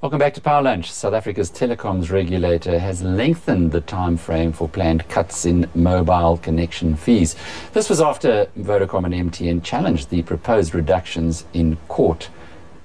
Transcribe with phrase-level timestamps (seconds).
[0.00, 0.90] Welcome back to Power Lunch.
[0.90, 6.96] South Africa's telecoms regulator has lengthened the time frame for planned cuts in mobile connection
[6.96, 7.36] fees.
[7.74, 12.30] This was after Vodacom and MTN challenged the proposed reductions in court.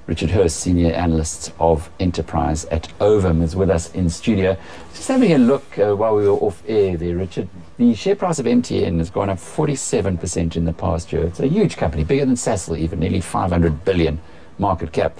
[0.05, 4.57] Richard Hurst, senior analyst of enterprise at Ovum, is with us in studio.
[4.93, 7.47] Just having a look uh, while we were off air there, Richard.
[7.77, 11.23] The share price of MTN has gone up 47% in the past year.
[11.23, 14.19] It's a huge company, bigger than Sasol even, nearly 500 billion
[14.59, 15.17] market cap.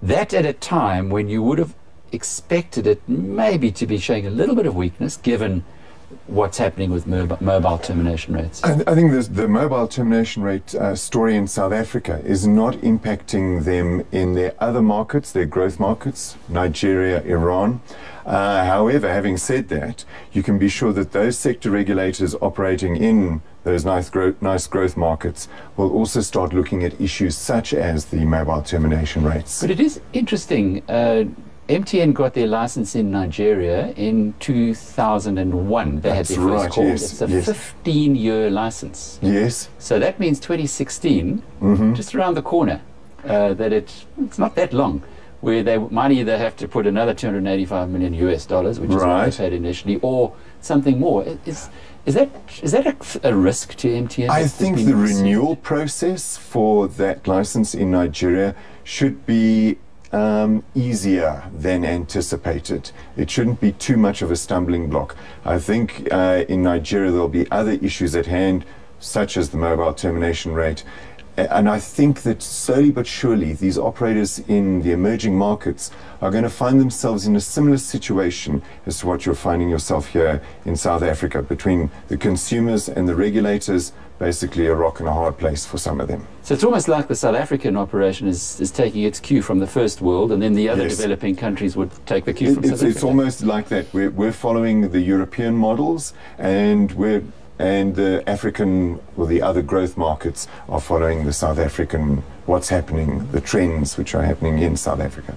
[0.00, 1.74] That at a time when you would have
[2.10, 5.62] expected it maybe to be showing a little bit of weakness given
[6.26, 8.62] what's happening with mobile termination rates?
[8.64, 13.64] I, I think the mobile termination rate uh, story in South Africa is not impacting
[13.64, 17.80] them in their other markets, their growth markets, Nigeria, Iran.
[18.26, 23.42] Uh, however, having said that, you can be sure that those sector regulators operating in
[23.64, 28.24] those nice growth, nice growth markets will also start looking at issues such as the
[28.24, 29.60] mobile termination rates.
[29.60, 30.82] But it is interesting.
[30.88, 31.24] Uh,
[31.70, 36.00] MTN got their license in Nigeria in 2001.
[36.00, 36.84] They That's had their first right, call.
[36.84, 37.46] yes, it's a yes.
[37.46, 39.18] 15 year license.
[39.22, 39.68] Yes.
[39.78, 41.94] So that means 2016, Mm-hmm.
[41.94, 42.80] just around the corner,
[43.24, 45.02] uh, that it, it's not that long,
[45.42, 49.02] where they might either have to put another 285 million US dollars, which is what
[49.02, 49.36] they Right.
[49.36, 51.22] paid initially, or something more.
[51.24, 51.68] I- Is,
[52.06, 52.30] is that,
[52.62, 54.30] is that a, a risk to MTN?
[54.30, 55.18] I think the perceived?
[55.20, 59.78] renewal process for that license in Nigeria should be
[60.12, 62.90] um, easier than anticipated.
[63.16, 65.16] It shouldn't be too much of a stumbling block.
[65.44, 68.64] I think uh, in Nigeria there'll be other issues at hand,
[68.98, 70.84] such as the mobile termination rate.
[71.36, 75.90] And I think that slowly but surely, these operators in the emerging markets
[76.20, 80.08] are going to find themselves in a similar situation as to what you're finding yourself
[80.08, 85.12] here in South Africa between the consumers and the regulators, basically a rock and a
[85.12, 86.26] hard place for some of them.
[86.42, 89.66] So it's almost like the South African operation is, is taking its cue from the
[89.66, 90.96] first world, and then the other Yes.
[90.98, 93.86] developing countries would take the cue It- from it's, South it's almost like that.
[93.94, 97.22] We're, we're following the European models, and we're
[97.60, 103.30] and the African or the other growth markets are following the South African what's happening,
[103.32, 105.36] the trends which are happening in South Africa.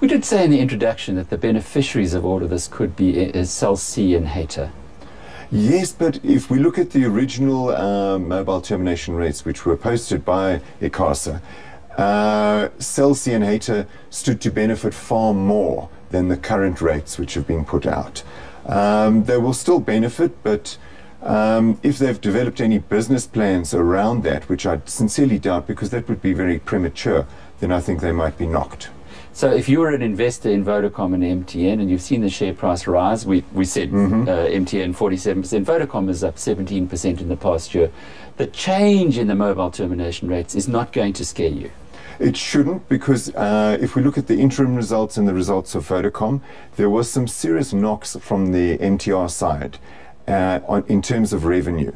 [0.00, 3.32] We did say in the introduction that the beneficiaries of all of this could be
[3.32, 4.70] uh, Cell C and 8ta.
[5.50, 10.24] Yes, but if we look at the original uh, mobile termination rates, which were posted
[10.24, 11.40] by ICASA,
[11.96, 17.34] uh, Cell C and 8ta stood to benefit far more than the current rates which
[17.34, 18.22] have been put out.
[18.66, 20.76] Um, they will still benefit, but
[21.26, 26.08] um, if they've developed any business plans around that, which I sincerely doubt because that
[26.08, 27.26] would be very premature,
[27.60, 28.90] then I think they might be knocked.
[29.32, 32.54] So if you were an investor in Vodacom and MTN and you've seen the share
[32.54, 34.22] price rise, we, we said Mm-hmm.
[34.22, 37.90] uh, MTN 47%, Vodacom is up 17% in the past year.
[38.38, 41.70] The change in the mobile termination rates is not going to scare you.
[42.18, 45.86] It shouldn't because uh, if we look at the interim results and the results of
[45.86, 46.40] Vodacom,
[46.76, 49.76] there was some serious knocks from the MTR side
[50.28, 51.92] uh, on, in terms of revenue.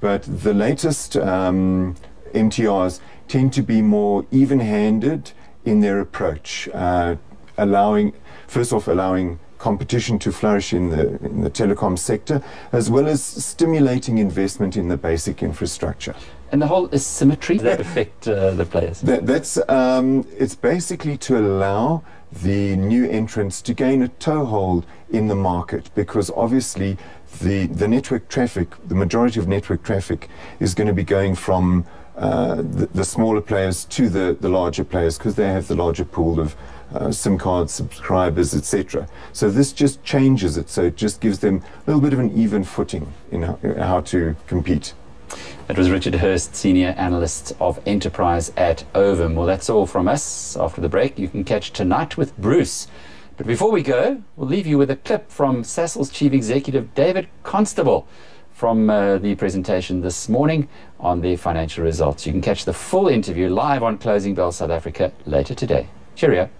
[0.00, 1.96] But the latest um,
[2.34, 5.32] MTRs tend to be more even-handed
[5.64, 7.16] in their approach, uh,
[7.58, 8.12] allowing,
[8.46, 13.22] first off, allowing competition to flourish in the in the telecom sector, as well as
[13.22, 16.14] stimulating investment in the basic infrastructure.
[16.50, 19.00] And the whole asymmetry that affect uh, the players.
[19.02, 25.28] That, that's um, it's basically to allow the new entrants to gain a toehold in
[25.28, 26.96] the market because obviously
[27.40, 30.28] the the network traffic, the majority of network traffic,
[30.58, 31.84] is going to be going from
[32.16, 36.04] uh, the, the smaller players to the, the larger players because they have the larger
[36.04, 36.54] pool of
[36.94, 39.08] uh, SIM card subscribers, etc.
[39.32, 40.68] So this just changes it.
[40.68, 43.76] So it just gives them a little bit of an even footing in how, in
[43.76, 44.94] how to compete.
[45.68, 49.36] That was Richard Hurst, Senior Analyst of Enterprise at Ovum.
[49.36, 50.56] Well, that's all from us.
[50.56, 52.88] After the break, you can catch Tonight with Bruce.
[53.36, 57.28] But before we go, we'll leave you with a clip from Sasol's Chief Executive, David
[57.42, 58.06] Constable,
[58.52, 62.26] from uh, the presentation this morning on the financial results.
[62.26, 65.88] You can catch the full interview live on Closing Bell South Africa later today.
[66.16, 66.50] Cheerio.